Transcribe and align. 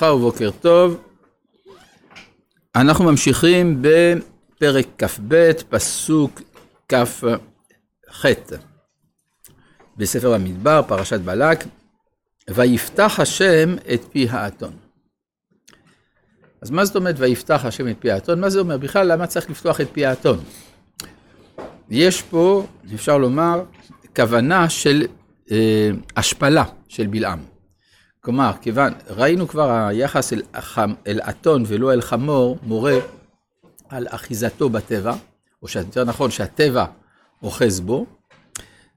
וברכה 0.00 0.14
ובוקר 0.14 0.50
טוב. 0.60 1.00
אנחנו 2.76 3.04
ממשיכים 3.04 3.82
בפרק 3.82 4.86
כ"ב, 4.98 5.52
פסוק 5.68 6.42
כ"ח 6.88 8.24
בספר 9.96 10.34
המדבר, 10.34 10.82
פרשת 10.88 11.20
בלק, 11.20 11.64
ויפתח 12.50 13.20
השם 13.20 13.76
את 13.94 14.04
פי 14.12 14.28
האתון. 14.30 14.72
אז 16.62 16.70
מה 16.70 16.84
זאת 16.84 16.96
אומרת 16.96 17.14
ויפתח 17.18 17.64
השם 17.64 17.88
את 17.88 17.96
פי 17.98 18.10
האתון? 18.10 18.40
מה 18.40 18.50
זה 18.50 18.60
אומר? 18.60 18.78
בכלל, 18.78 19.12
למה 19.12 19.26
צריך 19.26 19.50
לפתוח 19.50 19.80
את 19.80 19.88
פי 19.92 20.06
האתון? 20.06 20.38
יש 21.90 22.22
פה, 22.22 22.66
אפשר 22.94 23.18
לומר, 23.18 23.64
כוונה 24.16 24.68
של 24.68 25.06
אה, 25.50 25.90
השפלה 26.16 26.64
של 26.88 27.06
בלעם. 27.06 27.49
כלומר, 28.20 28.50
כיוון, 28.60 28.92
ראינו 29.10 29.48
כבר 29.48 29.70
היחס 29.70 30.32
אל, 30.32 30.42
אל 31.06 31.20
אתון 31.20 31.62
ולא 31.66 31.92
אל 31.92 32.00
חמור, 32.00 32.58
מורה 32.62 32.98
על 33.88 34.06
אחיזתו 34.10 34.68
בטבע, 34.68 35.14
או 35.62 35.68
שיותר 35.68 36.04
נכון 36.04 36.30
שהטבע 36.30 36.84
אוחז 37.42 37.80
בו, 37.80 38.06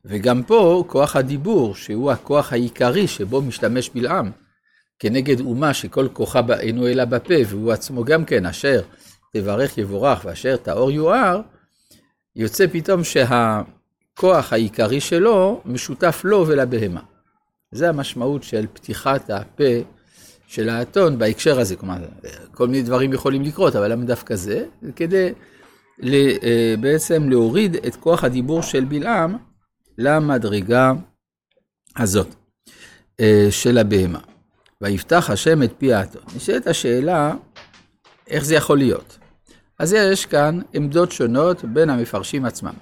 וגם 0.06 0.44
פה 0.44 0.84
כוח 0.88 1.16
הדיבור, 1.16 1.76
שהוא 1.76 2.12
הכוח 2.12 2.54
העיקרי 2.54 3.08
שבו 3.08 3.42
משתמש 3.42 3.90
בלעם, 3.90 4.32
כנגד 5.00 5.40
אומה 5.40 5.74
שכל 5.74 6.08
כוחה 6.14 6.42
אינו 6.60 6.88
אלא 6.88 7.06
בפה, 7.06 7.34
והוא 7.48 7.72
עצמו 7.72 8.04
גם 8.04 8.26
כן, 8.26 8.46
אשר 8.46 8.82
תברך 9.34 9.78
יבורך 9.78 10.26
ואשר 10.26 10.58
טהור 10.58 10.92
יואר, 10.92 11.42
יוצא 12.36 12.66
פתאום 12.72 13.04
שהכוח 13.04 14.54
העיקרי 14.54 15.02
שלו 15.02 15.62
משותף 15.66 16.22
לו 16.24 16.48
ולבהמה. 16.48 17.13
זה 17.74 17.90
המשמעות 17.90 18.44
של 18.44 18.66
פתיחת 18.74 19.30
הפה 19.30 19.64
של 20.48 20.70
האתון 20.70 21.18
בהקשר 21.18 21.60
הזה. 21.60 21.76
כלומר, 21.76 21.98
כל 22.52 22.68
מיני 22.68 22.84
דברים 22.84 23.14
יכולים 23.14 23.42
לקרות, 23.42 23.76
אבל 23.76 23.92
למה 23.92 24.06
דווקא 24.06 24.36
זה? 24.36 24.66
כדי 24.96 25.30
אה, 26.04 26.76
בעצם 26.80 27.30
להוריד 27.30 27.76
את 27.76 27.96
כוח 27.96 28.24
הדיבור 28.24 28.62
של 28.62 28.86
בלעם 28.86 29.38
למדרגה 29.98 30.92
הזאת 31.98 32.28
אה, 33.20 33.48
של 33.50 33.78
הבהמה. 33.78 34.20
ויפתח 34.82 35.30
השם 35.30 35.64
את 35.64 35.74
פי 35.78 35.94
האתון. 35.94 36.22
נשאלת 36.36 36.68
השאלה, 36.68 37.34
איך 38.28 38.46
זה 38.46 38.56
יכול 38.56 38.78
להיות? 38.78 39.18
אז 39.80 39.94
יש 39.94 40.26
כאן 40.26 40.60
עמדות 40.74 41.12
שונות 41.12 41.66
בין 41.66 41.90
המפרשים 41.90 42.46
עצמם. 42.46 42.74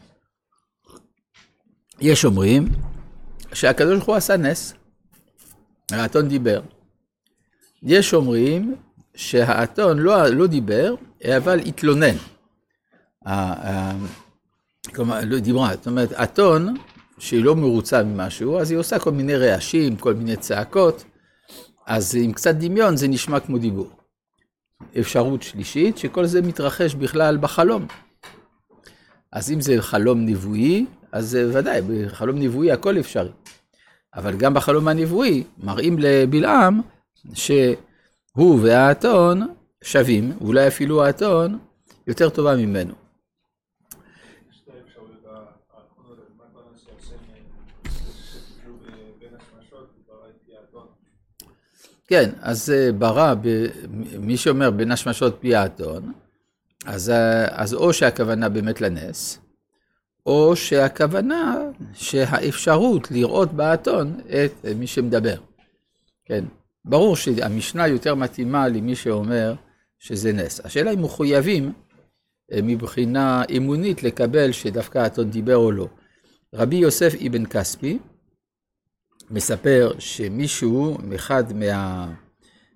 יש 2.00 2.26
אומרים 2.26 2.66
שהקדוש 3.54 3.94
ברוך 3.94 4.06
הוא 4.06 4.16
עשה 4.16 4.38
נס, 4.38 4.74
האתון 5.94 6.28
דיבר. 6.28 6.62
יש 7.84 8.14
אומרים 8.14 8.76
שהאתון 9.16 10.00
לא, 10.00 10.28
לא 10.28 10.48
דיבר, 10.48 10.96
אבל 11.38 11.60
התלונן. 11.60 12.16
כלומר, 14.96 15.20
לא 15.26 15.40
דיברה, 15.40 15.70
זאת 15.76 15.88
אומרת, 15.88 16.14
אתון, 16.14 16.76
שהיא 17.20 17.44
לא 17.44 17.56
מרוצה 17.56 18.04
ממשהו, 18.04 18.60
אז 18.60 18.72
היא 18.72 18.80
עושה 18.80 19.00
כל 19.00 19.12
מיני 19.12 19.36
רעשים, 19.36 19.96
כל 19.96 20.14
מיני 20.14 20.36
צעקות, 20.36 21.04
אז 21.88 22.16
עם 22.22 22.34
קצת 22.34 22.56
דמיון 22.56 22.98
זה 22.98 23.08
נשמע 23.08 23.40
כמו 23.40 23.58
דיבור. 23.58 23.90
אפשרות 25.00 25.44
שלישית, 25.44 25.98
שכל 25.98 26.26
זה 26.26 26.42
מתרחש 26.42 26.96
בכלל 26.96 27.38
בחלום. 27.38 27.88
אז 29.32 29.52
אם 29.52 29.62
זה 29.62 29.82
חלום 29.82 30.26
נבואי, 30.26 30.86
אז 31.12 31.38
ודאי, 31.54 31.82
בחלום 31.82 32.40
נבואי 32.40 32.72
הכל 32.72 33.00
אפשרי. 33.00 33.32
אבל 34.16 34.38
גם 34.38 34.54
בחלום 34.54 34.88
הנבואי 34.88 35.44
מראים 35.64 36.00
לבלעם 36.00 36.82
שהוא 37.34 38.60
והאתון 38.62 39.48
שווים, 39.84 40.32
ואולי 40.42 40.68
אפילו 40.68 41.04
האתון 41.04 41.60
יותר 42.08 42.30
טובה 42.30 42.56
ממנו. 42.56 42.94
כן, 52.08 52.30
אז 52.42 52.74
ברא, 52.98 53.34
מי 54.20 54.38
שאומר 54.38 54.72
בין 54.72 54.92
השמשות 54.92 55.38
פי 55.40 55.56
האתון, 55.56 56.14
אז, 56.86 57.12
אז 57.50 57.74
או 57.74 57.94
שהכוונה 57.94 58.50
באמת 58.50 58.82
לנס, 58.82 59.41
או 60.26 60.56
שהכוונה 60.56 61.58
שהאפשרות 61.94 63.12
לראות 63.12 63.54
באתון 63.54 64.20
את 64.28 64.66
מי 64.76 64.88
שמדבר. 64.88 65.36
כן, 66.26 66.46
ברור 66.86 67.16
שהמשנה 67.16 67.88
יותר 67.88 68.16
מתאימה 68.16 68.68
למי 68.68 68.96
שאומר 68.96 69.54
שזה 70.00 70.34
נס. 70.34 70.66
השאלה 70.66 70.92
אם 70.92 71.04
מחויבים 71.04 71.74
אה, 72.52 72.60
מבחינה 72.64 73.44
אמונית 73.58 74.04
לקבל 74.04 74.52
שדווקא 74.52 74.98
האתון 74.98 75.30
דיבר 75.30 75.58
או 75.58 75.72
לא. 75.72 75.88
רבי 76.54 76.76
יוסף 76.76 77.14
אבן 77.28 77.46
כספי 77.46 78.00
מספר 79.32 79.92
שמישהו, 80.00 80.98
אחד 81.16 81.54
מה, 81.54 82.08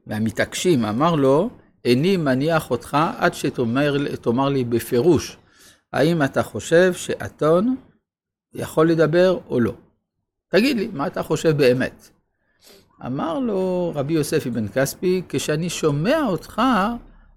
מהמתעקשים, 0.07 0.85
אמר 0.85 1.15
לו, 1.15 1.49
איני 1.85 2.17
מניח 2.17 2.71
אותך 2.71 2.97
עד 3.17 3.33
שתאמר 3.33 4.49
לי 4.49 4.63
בפירוש 4.63 5.37
האם 5.95 6.23
אתה 6.23 6.43
חושב 6.43 6.93
שאתון 6.93 7.75
יכול 8.53 8.89
לדבר 8.89 9.39
או 9.49 9.59
לא? 9.59 9.73
תגיד 10.49 10.77
לי, 10.77 10.87
מה 10.93 11.07
אתה 11.07 11.23
חושב 11.23 11.57
באמת? 11.57 12.09
אמר 13.05 13.39
לו 13.39 13.91
רבי 13.95 14.13
יוסף 14.13 14.47
אבן 14.47 14.67
כספי, 14.67 15.21
כשאני 15.29 15.69
שומע 15.69 16.21
אותך, 16.27 16.61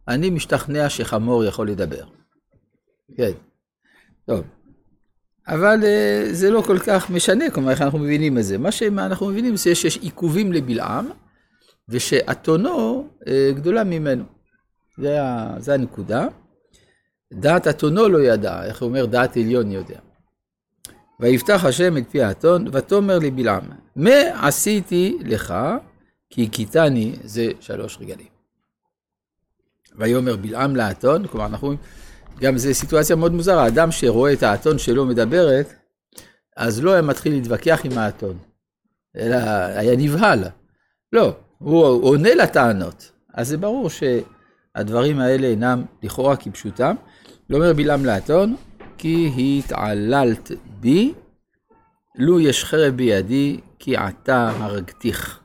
אני 0.08 0.30
משתכנע 0.30 0.88
שחמור 0.88 1.44
יכול 1.44 1.70
לדבר. 1.70 2.04
כן, 3.16 3.30
טוב. 4.26 4.44
אבל 5.48 5.80
uh, 5.82 6.34
זה 6.34 6.50
לא 6.50 6.62
כל 6.66 6.78
כך 6.78 7.10
משנה, 7.10 7.50
כלומר, 7.50 7.70
איך 7.70 7.82
אנחנו 7.82 7.98
מבינים 7.98 8.38
את 8.38 8.44
זה. 8.44 8.58
מה 8.58 8.72
שאנחנו 8.72 9.26
מבינים 9.26 9.56
זה 9.56 9.74
שיש 9.74 9.96
עיכובים 9.96 10.52
לבלעם, 10.52 11.10
ושאתונו 11.88 13.08
uh, 13.20 13.28
גדולה 13.54 13.84
ממנו. 13.84 14.24
זה 15.58 15.74
הנקודה. 15.74 16.26
דעת 17.32 17.68
אתונו 17.68 18.08
לא 18.08 18.18
ידע, 18.18 18.64
איך 18.64 18.82
הוא 18.82 18.88
אומר 18.88 19.06
דעת 19.06 19.36
עליון 19.36 19.70
יודע. 19.70 19.98
ויפתח 21.20 21.64
השם 21.64 21.96
את 21.96 22.04
פי 22.10 22.22
האתון, 22.22 22.66
ותאמר 22.72 23.18
לבלעם, 23.18 23.64
מה 23.96 24.46
עשיתי 24.46 25.18
לך, 25.20 25.54
כי 26.30 26.44
הכיתני 26.44 27.16
זה 27.24 27.50
שלוש 27.60 27.98
רגלים. 28.00 28.26
ויאמר 29.98 30.36
בלעם 30.36 30.76
לאתון, 30.76 31.26
כלומר 31.26 31.46
אנחנו 31.46 31.74
גם 32.40 32.58
זו 32.58 32.74
סיטואציה 32.74 33.16
מאוד 33.16 33.32
מוזרה, 33.32 33.64
האדם 33.64 33.90
שרואה 33.92 34.32
את 34.32 34.42
האתון 34.42 34.78
שלו 34.78 35.06
מדברת, 35.06 35.74
אז 36.56 36.82
לא 36.82 36.92
היה 36.92 37.02
מתחיל 37.02 37.32
להתווכח 37.32 37.80
עם 37.84 37.98
האתון, 37.98 38.38
אלא 39.16 39.36
היה 39.74 39.96
נבהל. 39.96 40.44
לא, 41.12 41.36
הוא 41.58 42.04
עונה 42.04 42.34
לטענות. 42.34 43.12
אז 43.34 43.48
זה 43.48 43.56
ברור 43.56 43.90
שהדברים 44.78 45.20
האלה 45.20 45.46
אינם 45.46 45.84
לכאורה 46.02 46.36
כפשוטם. 46.36 46.94
לא 47.50 47.56
אומר 47.56 47.72
בלעם 47.72 48.04
לאתון, 48.04 48.56
כי 48.98 49.32
התעללת 49.38 50.50
בי, 50.80 51.12
לו 52.18 52.40
יש 52.40 52.64
חרב 52.64 52.94
בידי, 52.96 53.60
כי 53.78 53.96
עתה 53.96 54.50
הרגתיך. 54.58 55.40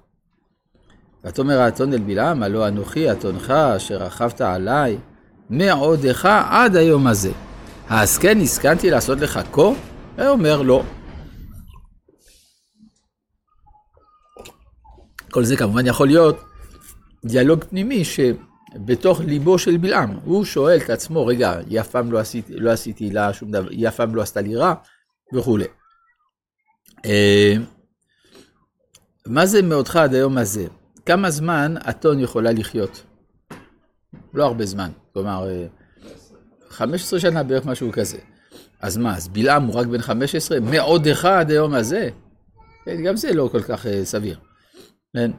ותאמר 1.25 1.59
האתון 1.59 1.93
אל 1.93 1.99
בלעם, 1.99 2.43
הלא 2.43 2.67
אנוכי 2.67 3.11
אתונך, 3.11 3.49
אשר 3.51 3.97
רכבת 3.97 4.41
עליי, 4.41 4.97
מעודך 5.49 6.25
עד 6.49 6.75
היום 6.75 7.07
הזה. 7.07 7.31
אז 7.89 8.17
כן 8.17 8.37
הסכנתי 8.41 8.89
לעשות 8.89 9.19
לך 9.19 9.39
כה? 9.51 9.61
הוא 9.61 9.75
אומר 10.17 10.61
לא. 10.61 10.83
כל 15.31 15.43
זה 15.43 15.57
כמובן 15.57 15.85
יכול 15.85 16.07
להיות 16.07 16.43
דיאלוג 17.25 17.63
פנימי 17.63 18.05
ש... 18.05 18.19
בתוך 18.75 19.21
ליבו 19.21 19.59
של 19.59 19.77
בלעם. 19.77 20.19
הוא 20.23 20.45
שואל 20.45 20.77
את 20.77 20.89
עצמו, 20.89 21.25
רגע, 21.25 21.59
היא 21.69 21.79
אף 21.79 21.87
פעם 21.89 22.11
לא 22.11 22.19
עשיתי, 22.19 22.53
לא 22.55 22.71
עשיתי 22.71 23.09
לה 23.09 23.33
שום 23.33 23.51
דבר, 23.51 23.69
היא 23.69 23.87
אף 23.87 23.95
פעם 23.95 24.15
לא 24.15 24.21
עשתה 24.21 24.41
לי 24.41 24.55
רע, 24.55 24.73
וכולי. 25.33 25.65
אה, 27.05 27.53
מה 29.27 29.45
זה 29.45 29.61
מאותך 29.61 29.95
עד 29.95 30.13
היום 30.13 30.37
הזה? 30.37 30.67
כמה 31.05 31.31
זמן 31.31 31.75
אתון 31.89 32.19
יכולה 32.19 32.51
לחיות? 32.51 33.03
לא 34.33 34.45
הרבה 34.45 34.65
זמן, 34.65 34.91
כלומר, 35.13 35.47
15 36.69 37.17
אה, 37.17 37.21
שנה 37.21 37.43
בערך 37.43 37.65
משהו 37.65 37.91
כזה. 37.91 38.17
אז 38.81 38.97
מה, 38.97 39.17
אז 39.17 39.27
בלעם 39.27 39.63
הוא 39.63 39.75
רק 39.75 39.87
בן 39.87 40.01
15? 40.01 40.59
מעודך 40.59 41.25
עד 41.25 41.51
היום 41.51 41.73
הזה? 41.73 42.09
כן, 42.85 43.03
גם 43.03 43.15
זה 43.15 43.33
לא 43.33 43.49
כל 43.51 43.61
כך 43.61 43.85
אה, 43.85 44.05
סביר. 44.05 44.39
כן? 45.13 45.31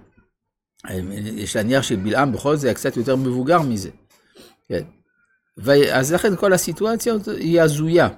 יש 1.37 1.57
להניח 1.57 1.83
שבלעם 1.83 2.33
בכל 2.33 2.57
זאת 2.57 2.65
היה 2.65 2.75
קצת 2.75 2.97
יותר 2.97 3.17
מבוגר 3.17 3.63
מזה. 3.63 3.91
כן. 4.69 4.83
אז 5.93 6.13
לכן 6.13 6.37
כל 6.37 6.53
הסיטואציה 6.53 7.15
היא 7.27 7.61
הזויה. 7.61 8.09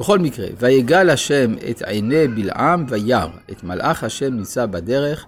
בכל 0.00 0.18
מקרה, 0.18 0.46
ויגל 0.58 1.10
השם 1.10 1.54
את 1.70 1.82
עיני 1.82 2.28
בלעם 2.28 2.86
וירא, 2.88 3.26
את 3.50 3.64
מלאך 3.64 4.04
השם 4.04 4.34
ניצב 4.34 4.70
בדרך, 4.70 5.26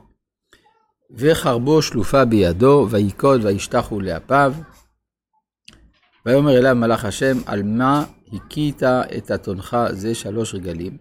וחרבו 1.10 1.82
שלופה 1.82 2.24
בידו, 2.24 2.86
ויקוד 2.90 3.44
וישתחו 3.44 4.00
לאפיו. 4.00 4.54
ויאמר 6.26 6.58
אליו 6.58 6.74
מלאך 6.74 7.04
השם, 7.04 7.36
על 7.46 7.62
מה 7.62 8.04
הכית 8.32 8.82
את 8.82 9.30
אתונך 9.30 9.76
זה 9.90 10.14
שלוש 10.14 10.54
רגלים? 10.54 10.98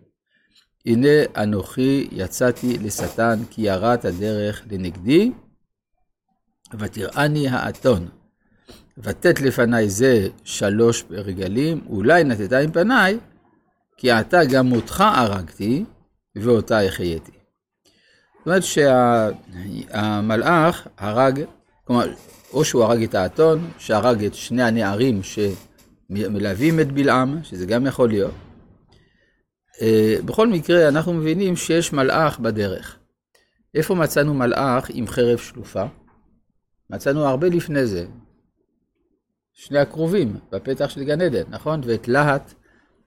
הנה 0.85 1.43
אנוכי 1.43 2.07
יצאתי 2.11 2.77
לשטן, 2.77 3.39
כי 3.49 3.61
יראת 3.61 4.05
הדרך 4.05 4.61
לנגדי, 4.71 5.31
ותראני 6.79 7.49
האתון. 7.49 8.07
ותת 8.97 9.41
לפניי 9.41 9.89
זה 9.89 10.27
שלוש 10.43 11.03
רגלים, 11.09 11.81
אולי 11.89 12.23
נתתה 12.23 12.59
עם 12.59 12.71
פניי, 12.71 13.17
כי 13.97 14.11
עתה 14.11 14.45
גם 14.45 14.71
אותך 14.71 15.03
הרגתי, 15.15 15.85
ואותה 16.35 16.81
החייתי. 16.81 17.31
זאת 18.37 18.45
אומרת 18.45 18.63
שהמלאך 19.93 20.87
הרג, 20.97 21.43
כלומר, 21.83 22.13
או 22.53 22.65
שהוא 22.65 22.83
הרג 22.83 23.03
את 23.03 23.15
האתון, 23.15 23.71
שהרג 23.77 24.23
את 24.23 24.33
שני 24.33 24.63
הנערים 24.63 25.21
שמלווים 25.23 26.79
את 26.79 26.91
בלעם, 26.91 27.43
שזה 27.43 27.65
גם 27.65 27.85
יכול 27.85 28.09
להיות. 28.09 28.33
אה, 29.81 30.15
בכל 30.25 30.47
מקרה, 30.47 30.87
אנחנו 30.87 31.13
מבינים 31.13 31.55
שיש 31.55 31.93
מלאך 31.93 32.39
בדרך. 32.39 32.97
איפה 33.75 33.95
מצאנו 33.95 34.33
מלאך 34.33 34.89
עם 34.93 35.07
חרב 35.07 35.37
שלופה? 35.37 35.83
מצאנו 36.93 37.25
הרבה 37.25 37.47
לפני 37.47 37.85
זה. 37.85 38.05
שני 39.53 39.79
הקרובים, 39.79 40.39
בפתח 40.51 40.89
של 40.89 41.03
גן 41.03 41.21
עדן, 41.21 41.43
נכון? 41.49 41.81
ואת 41.83 42.07
להט 42.07 42.53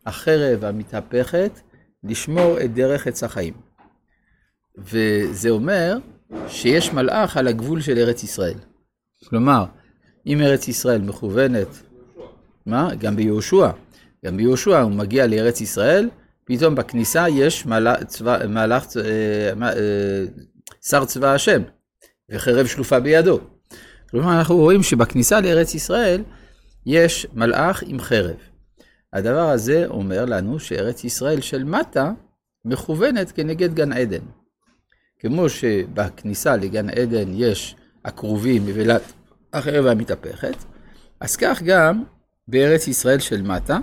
החרב 0.07 0.65
המתהפכת 0.65 1.61
לשמור 2.05 2.61
את 2.65 2.75
דרך 2.75 3.07
עץ 3.07 3.23
החיים. 3.23 3.55
וזה 4.79 5.51
אומר 5.51 5.97
שיש 6.49 6.93
מלאך 6.93 7.37
על 7.37 7.49
הגבול 7.49 7.81
של 7.81 7.99
ארץ 7.99 8.23
ישראל. 8.23 8.59
כלומר, 9.29 9.65
אם 10.27 10.41
ארץ 10.41 10.69
ישראל 10.69 11.01
מכוונת, 11.01 11.83
מה? 12.67 12.95
גם 12.95 13.17
ביהושע. 13.17 13.71
גם 14.25 14.37
ביהושע 14.37 14.81
הוא 14.81 14.93
מגיע 14.93 15.27
לארץ 15.27 15.61
ישראל, 15.61 16.11
פתאום 16.45 16.75
בכניסה 16.75 17.29
יש 17.29 17.67
מלאך, 17.67 18.05
צבא, 18.05 18.47
מלאך, 18.49 18.87
אה, 18.97 19.03
אה, 19.63 20.25
שר 20.89 21.05
צבא 21.05 21.35
השם, 21.35 21.63
וחרב 22.31 22.67
שלופה 22.67 23.01
בידו. 23.01 23.56
כלומר, 24.11 24.39
אנחנו 24.39 24.57
רואים 24.57 24.83
שבכניסה 24.83 25.41
לארץ 25.41 25.75
ישראל 25.75 26.23
יש 26.87 27.27
מלאך 27.35 27.83
עם 27.87 28.01
חרב. 28.01 28.37
הדבר 29.13 29.49
הזה 29.49 29.87
אומר 29.87 30.25
לנו 30.25 30.61
שארץ 30.61 31.05
ישראל 31.05 31.41
של 31.41 31.65
מטה 31.65 32.13
מכוונת 32.65 33.33
כנגד 33.33 33.75
גן 33.75 33.93
עדן. 33.93 34.25
כמו 35.19 35.49
שבכניסה 35.49 36.57
לגן 36.57 36.91
עדן 36.91 37.29
יש 37.35 37.77
הכרובים 38.05 38.67
מבלת 38.67 39.03
החרב 39.53 39.87
המתהפכת, 39.87 40.57
אז 41.21 41.37
כך 41.37 41.63
גם 41.63 42.05
בארץ 42.49 42.89
ישראל 42.89 43.19
של 43.19 43.43
מטה, 43.43 43.79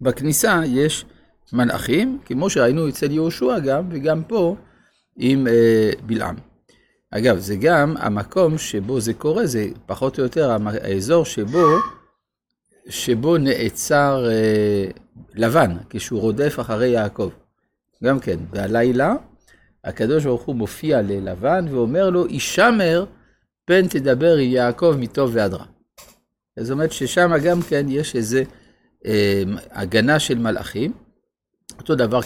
בכניסה 0.00 0.60
יש 0.66 1.04
מלאכים, 1.52 2.18
כמו 2.24 2.50
שראינו 2.50 2.88
אצל 2.88 3.10
יהושע 3.10 3.58
גם, 3.58 3.88
וגם 3.90 4.22
פה 4.24 4.56
עם 5.16 5.46
אה, 5.46 5.90
בלעם. 6.06 6.47
אגב, 7.10 7.38
זה 7.38 7.56
גם 7.56 7.94
המקום 7.98 8.58
שבו 8.58 9.00
זה 9.00 9.14
קורה, 9.14 9.46
זה 9.46 9.68
פחות 9.86 10.18
או 10.18 10.22
יותר 10.22 10.56
האזור 10.82 11.24
שבו, 11.24 11.66
שבו 12.88 13.38
נעצר 13.38 14.26
אה, 14.30 14.84
לבן, 15.34 15.76
כשהוא 15.90 16.20
רודף 16.20 16.56
אחרי 16.60 16.88
יעקב. 16.88 17.30
גם 18.04 18.20
כן, 18.20 18.38
בלילה 18.50 19.14
הקדוש 19.84 20.24
ברוך 20.24 20.42
הוא 20.42 20.54
מופיע 20.54 21.02
ללבן 21.02 21.66
ואומר 21.70 22.10
לו, 22.10 22.26
הישמר 22.26 23.04
פן 23.64 23.88
תדבר 23.88 24.38
יעקב 24.38 24.94
מטוב 24.98 25.30
ועד 25.34 25.54
רע. 25.54 25.64
זאת 26.58 26.70
אומרת 26.70 26.92
ששם 26.92 27.30
גם 27.44 27.62
כן 27.62 27.86
יש 27.88 28.16
איזה 28.16 28.42
אה, 29.06 29.42
הגנה 29.70 30.18
של 30.18 30.38
מלאכים. 30.38 30.92
אותו 31.78 31.94
דבר 31.94 32.20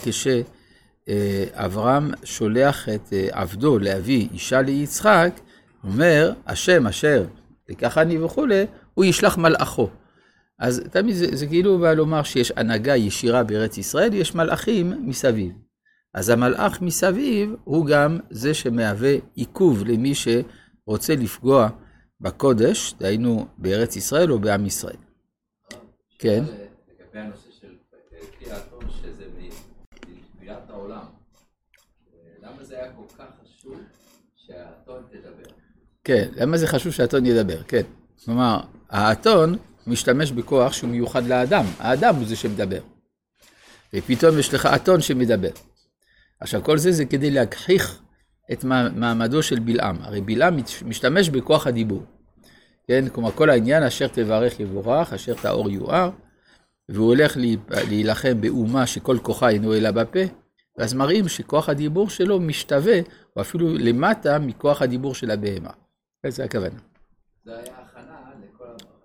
כשאברהם 1.06 2.10
שולח 2.25 2.88
את 2.88 3.12
אה, 3.12 3.28
עבדו 3.32 3.78
להביא 3.78 4.28
אישה 4.32 4.62
ליצחק, 4.62 5.40
אומר, 5.84 6.32
השם 6.46 6.87
אשר 6.87 7.25
לקחני 7.69 8.19
וכולי, 8.19 8.66
הוא 8.94 9.04
ישלח 9.04 9.38
מלאכו. 9.38 9.90
אז 10.58 10.82
תמיד 10.90 11.14
זה, 11.16 11.26
זה 11.32 11.46
כאילו 11.46 11.78
בא 11.78 11.93
לומר 11.93 12.22
שיש 12.22 12.52
הנהגה 12.56 12.96
ישירה 12.96 13.44
בארץ 13.44 13.78
ישראל, 13.78 14.14
יש 14.14 14.34
מלאכים 14.34 15.08
מסביב. 15.08 15.52
אז 16.14 16.28
המלאך 16.28 16.82
מסביב 16.82 17.55
הוא 17.64 17.87
גם 17.87 18.19
זה 18.31 18.55
שמהווה 18.55 19.14
עיכוב 19.34 19.84
למי 19.84 20.12
שרוצה 20.14 21.14
לפגוע 21.14 21.69
בקודש, 22.20 22.94
דהיינו 23.00 23.46
בארץ 23.58 23.96
ישראל 23.96 24.32
או 24.32 24.38
בעם 24.38 24.66
ישראל. 24.66 24.96
כן. 26.19 26.44
לגבי 26.44 27.19
הנושא 27.19 27.50
של 27.60 27.75
קריאתו, 28.38 28.78
שזה 28.88 29.25
מבריאת 30.08 30.70
העולם, 30.70 31.05
למה 32.43 32.64
זה 32.64 32.78
היה 32.78 32.93
כל 32.93 33.16
כך 33.19 33.26
חשוב 33.43 33.81
שהאתון 34.37 34.81
תדבר? 34.81 34.81
כן, 36.05 36.29
למה 36.37 36.56
זה 36.56 36.67
חשוב 36.67 36.93
שהאתון 36.93 37.27
ידבר? 37.27 37.62
כן. 37.62 37.83
כלומר, 38.25 38.61
האתון 38.91 39.56
משתמש 39.87 40.33
בכוח 40.33 40.73
שהוא 40.73 40.91
מיוחד 40.91 41.27
לאדם, 41.27 41.65
האדם 41.79 42.15
הוא 42.15 42.27
זה 42.27 42.37
שמדבר. 42.37 42.81
ופתאום 43.94 44.39
יש 44.39 44.55
לך 44.55 44.67
אתון 44.67 45.00
שמדבר. 45.00 45.50
עכשיו, 46.41 46.65
כל 46.65 46.79
זה 46.79 46.93
זה 46.93 47.05
כדי 47.05 47.31
להגחיך 47.31 48.00
את 48.53 48.65
מעמדו 48.94 49.43
של 49.43 49.59
בלעם. 49.59 49.97
הרי 50.00 50.21
בלעם 50.21 50.56
משתמש 50.85 51.29
בכוח 51.29 51.67
הדיבור. 51.67 52.03
כן, 52.89 53.09
כלומר, 53.09 53.31
כל 53.31 53.50
העניין 53.50 53.83
אשר 53.83 54.09
תברך 54.09 54.61
יבורך, 54.61 55.12
אשר 55.12 55.35
תאור 55.35 55.71
יואר, 55.71 56.11
והוא 56.89 57.06
הולך 57.06 57.37
להילחם 57.71 58.41
באומה 58.41 58.87
שכל 58.87 59.19
כוחה 59.23 59.49
אינו 59.49 59.75
אלא 59.75 59.91
בפה, 59.91 60.21
ואז 60.79 60.94
מראים 60.94 61.29
שכוח 61.29 61.69
הדיבור 61.69 62.11
שלו 62.11 62.41
משתווה, 62.41 62.99
או 63.37 63.40
אפילו 63.40 63.79
למטה, 63.79 64.38
מכוח 64.38 64.82
הדיבור 64.82 65.14
של 65.14 65.31
הבהמה. 65.31 65.70
זה 66.29 66.44
הכוונה. 66.44 66.79
זה 67.44 67.52
היה 67.52 67.62
הכנה 67.62 68.17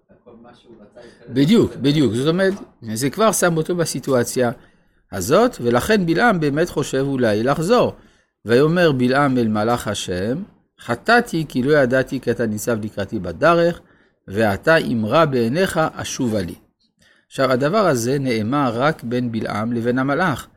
לכל 0.09 0.31
מה 0.41 0.49
שהוא 0.55 0.75
רצה... 0.81 0.99
בדיוק, 1.29 1.75
בדיוק. 1.75 2.13
זאת 2.13 2.27
אומרת, 2.27 2.53
זה 2.93 3.09
כבר 3.09 3.31
שם 3.31 3.57
אותו 3.57 3.75
בסיטואציה 3.75 4.51
הזאת, 5.11 5.57
ולכן 5.61 6.05
בלעם 6.05 6.39
באמת 6.39 6.69
חושב 6.69 7.05
אולי 7.07 7.43
לחזור. 7.43 7.95
ויאמר 8.45 8.91
בלעם 8.91 9.37
אל 9.37 9.47
מלאך 9.47 9.87
השם, 9.87 10.43
חטאתי 10.79 11.45
כי 11.49 11.63
לא 11.63 11.77
ידעתי 11.77 12.19
כי 12.19 12.31
אתה 12.31 12.45
ניצב 12.45 12.85
לקראתי 12.85 13.19
בדרך, 13.19 13.81
ועתה 14.27 14.77
אמרה 14.77 15.25
בעיניך 15.25 15.79
אשובה 15.93 16.41
לי. 16.41 16.55
עכשיו, 17.27 17.51
הדבר 17.51 17.87
הזה 17.87 18.19
נאמר 18.19 18.71
רק 18.75 19.03
בין 19.03 19.31
בלעם 19.31 19.73
לבין 19.73 19.99
המלאך. 19.99 20.47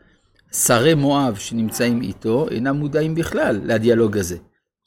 שרי 0.52 0.95
מואב 0.95 1.37
שנמצאים 1.37 2.02
איתו 2.02 2.49
אינם 2.50 2.76
מודעים 2.76 3.14
בכלל 3.14 3.61
לדיאלוג 3.64 4.19
הזה. 4.19 4.38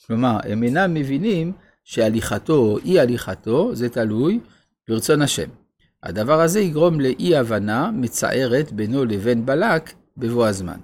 כלומר, 0.08 0.38
הם 0.44 0.64
אינם 0.64 0.94
מבינים 0.94 1.54
שהליכתו 1.84 2.54
או 2.54 2.78
אי 2.78 3.00
הליכתו 3.00 3.76
זה 3.76 3.90
תלוי 3.90 4.40
ברצון 4.88 5.22
השם. 5.22 5.50
הדבר 6.04 6.42
הזה 6.42 6.60
יגרום 6.60 7.00
לאי 7.00 7.36
הבנה 7.36 7.92
מצערת 7.92 8.72
בינו 8.72 9.06
לבין 9.06 9.46
בלק 9.46 9.94
בבוא 10.18 10.48
הזמן. 10.48 10.80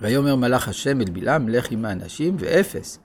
ויאמר 0.00 0.36
מלאך 0.36 0.68
השם 0.68 1.00
אל 1.00 1.10
בלעם, 1.10 1.48
לך 1.48 1.70
עם 1.70 1.84
האנשים, 1.84 2.36
ואפס. 2.38 2.98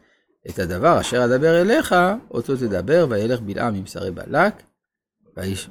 את 0.50 0.60
הדבר 0.60 1.00
אשר 1.00 1.26
אדבר 1.26 1.62
אליך, 1.62 1.96
אותו 2.32 2.56
תדבר, 2.56 3.08
וילך 3.10 3.40
בלעם 3.40 3.76
עם 3.76 3.86
שרי 3.86 4.12
בלק. 4.12 4.64
והאיש... 5.38 5.70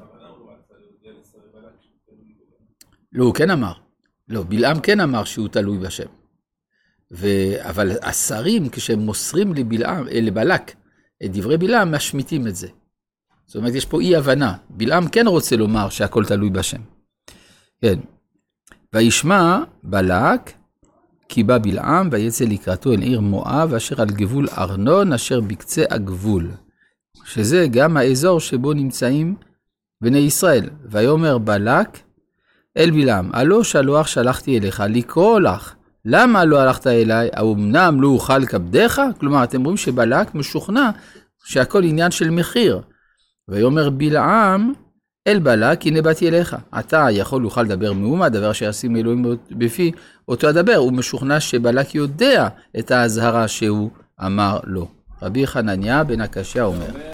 לא, 3.13 3.25
הוא 3.25 3.35
כן 3.35 3.51
אמר. 3.51 3.86
לא, 4.29 4.43
בלעם 4.49 4.81
כן 4.81 5.01
אמר 5.01 5.25
שהוא 5.25 5.49
תלוי 5.49 5.79
בשם. 5.79 6.07
ו... 7.13 7.27
אבל 7.61 7.93
השרים, 8.03 8.69
כשהם 8.69 8.99
מוסרים 8.99 9.55
לבלעם, 9.55 10.09
אה, 10.09 10.21
לבלק 10.21 10.75
את 11.25 11.33
דברי 11.33 11.59
בלעם, 11.59 11.95
משמיטים 11.95 12.47
את 12.47 12.57
זה. 12.57 12.69
זאת 13.47 13.57
אומרת, 13.57 13.75
יש 13.75 13.85
פה 13.85 14.01
אי 14.01 14.17
הבנה. 14.17 14.57
בלעם 14.71 15.09
כן 15.09 15.27
רוצה 15.27 15.57
לומר 15.57 15.89
שהכל 15.89 16.25
תלוי 16.25 16.51
בשם. 16.51 16.81
כן. 17.83 17.99
וישמע 18.93 19.59
בלק, 19.83 20.53
כי 21.29 21.43
בא 21.43 21.59
בלעם, 21.59 22.09
ויצא 22.13 22.45
לקראתו 22.45 22.93
אל 22.93 23.03
עיר 23.03 23.21
מואב, 23.21 23.75
אשר 23.75 24.03
על 24.03 24.09
גבול 24.09 24.49
ארנון, 24.59 25.13
אשר 25.13 25.41
בקצה 25.41 25.85
הגבול. 25.91 26.51
שזה 27.25 27.67
גם 27.71 27.97
האזור 27.97 28.41
שבו 28.41 28.73
נמצאים 28.73 29.37
בני 30.01 30.19
ישראל. 30.19 30.71
ויאמר 30.85 31.39
בלק 31.39 31.99
אל 32.77 32.91
בלעם, 32.91 33.31
הלא 33.33 33.65
שלוח 33.65 34.07
שלחתי 34.07 34.59
אליך 34.59 34.83
לקרוא 34.89 35.41
לך. 35.41 35.75
למה 36.05 36.45
לא 36.45 36.61
הלכת 36.61 36.87
אליי? 36.87 37.29
האומנם 37.33 38.01
לא 38.01 38.09
אוכל 38.09 38.47
כבדיך? 38.47 39.01
כלומר, 39.21 39.45
אתם 39.45 39.65
רואים 39.65 39.77
שבלק 39.77 40.35
משוכנע 40.35 40.91
שהכל 41.45 41.85
עניין 41.85 42.11
של 42.11 42.31
מחיר. 42.31 42.81
ויאמר 43.49 43.91
בלעם 43.91 44.73
אל 45.27 45.39
בלק, 45.39 45.87
הנה 45.87 46.03
באתי 46.03 46.29
אליך. 46.29 46.57
אתה 46.79 47.07
יכול 47.11 47.43
לוכל 47.43 47.63
לדבר 47.63 47.93
מאומה, 47.93 48.29
דבר 48.29 48.53
שישים 48.53 48.97
אלוהים 48.97 49.25
בפי, 49.51 49.93
אותו 50.29 50.49
הדבר. 50.49 50.75
הוא 50.75 50.93
משוכנע 50.93 51.41
שבלק 51.41 51.95
יודע 51.95 52.49
את 52.79 52.91
האזהרה 52.91 53.49
שהוא 53.49 53.91
אמר 54.27 54.59
לא. 54.65 54.87
רבי 55.23 55.47
חנניה 55.47 56.05
בן 56.05 56.21
הקשיא 56.21 56.63
אומר, 56.63 56.87